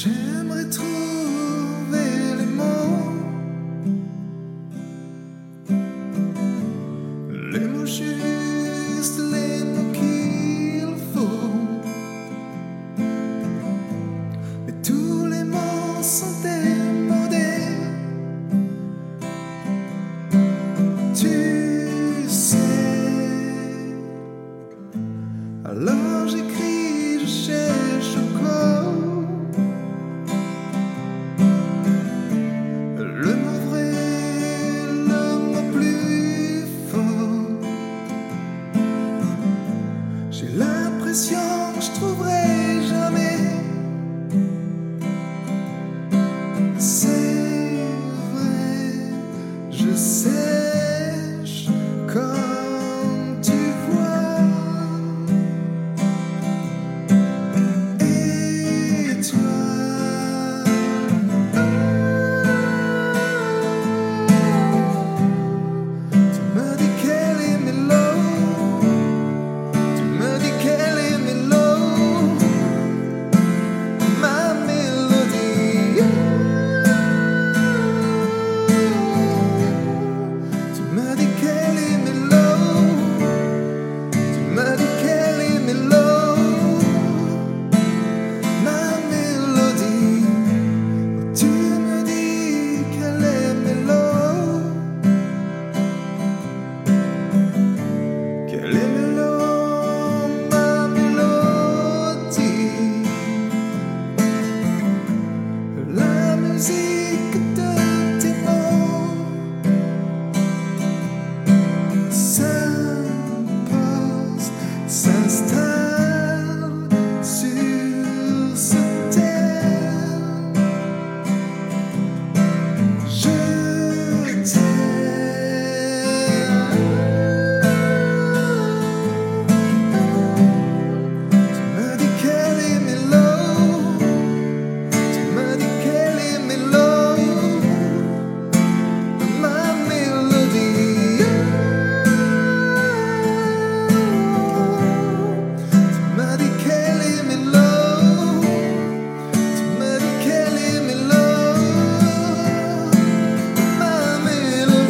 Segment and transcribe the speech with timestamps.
[0.00, 3.16] J'aimerais trouver les mots,
[7.52, 11.50] les mots justes, les mots qu'il faut.
[14.66, 17.74] Mais tous les mots sont démodés.
[21.12, 22.56] Tu sais.
[25.64, 26.57] Alors j'écris,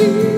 [0.08, 0.37] Ma